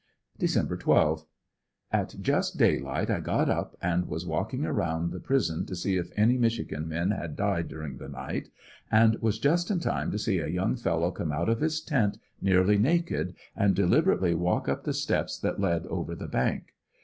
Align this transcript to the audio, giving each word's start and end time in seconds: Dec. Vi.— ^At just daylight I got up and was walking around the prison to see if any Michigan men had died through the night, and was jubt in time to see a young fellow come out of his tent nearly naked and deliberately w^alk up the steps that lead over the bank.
Dec. 0.39 0.67
Vi.— 0.83 1.23
^At 1.93 2.19
just 2.21 2.57
daylight 2.57 3.11
I 3.11 3.19
got 3.19 3.51
up 3.51 3.77
and 3.83 4.07
was 4.07 4.25
walking 4.25 4.65
around 4.65 5.11
the 5.11 5.19
prison 5.19 5.63
to 5.67 5.75
see 5.75 5.95
if 5.95 6.09
any 6.17 6.39
Michigan 6.39 6.87
men 6.87 7.11
had 7.11 7.35
died 7.35 7.69
through 7.69 7.97
the 7.97 8.09
night, 8.09 8.49
and 8.91 9.15
was 9.21 9.37
jubt 9.37 9.69
in 9.69 9.79
time 9.79 10.09
to 10.09 10.17
see 10.17 10.39
a 10.39 10.47
young 10.47 10.75
fellow 10.75 11.11
come 11.11 11.31
out 11.31 11.49
of 11.49 11.61
his 11.61 11.79
tent 11.81 12.17
nearly 12.41 12.79
naked 12.79 13.35
and 13.55 13.75
deliberately 13.75 14.33
w^alk 14.33 14.67
up 14.67 14.85
the 14.85 14.93
steps 14.95 15.37
that 15.37 15.59
lead 15.61 15.85
over 15.85 16.15
the 16.15 16.27
bank. 16.27 16.73